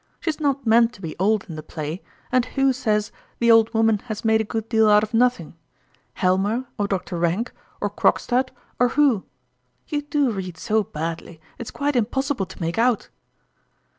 "She's 0.19 0.39
not 0.39 0.65
meant 0.65 0.93
to 0.93 1.01
be 1.03 1.15
old 1.19 1.45
in 1.47 1.55
the 1.55 1.61
play, 1.61 2.01
and 2.31 2.43
who 2.45 2.73
says 2.73 3.11
i 3.13 3.17
the 3.37 3.51
old 3.51 3.71
woman 3.71 3.99
has 4.05 4.25
made 4.25 4.41
a 4.41 4.43
good 4.43 4.67
deal 4.67 4.89
out 4.89 5.03
of 5.03 5.13
nothing?' 5.13 5.53
Helmer, 6.23 6.65
or 6.79 6.87
Doctor 6.87 7.19
Kank, 7.19 7.49
or 7.79 7.91
Krog 7.91 8.19
stad. 8.19 8.51
or 8.79 8.87
who? 8.97 9.25
You 9.87 10.01
do 10.01 10.31
read 10.31 10.57
so 10.57 10.83
badly, 10.83 11.39
it's 11.59 11.69
quite 11.69 11.95
impossible 11.95 12.47
to 12.47 12.59
make 12.59 12.79
out 12.79 13.09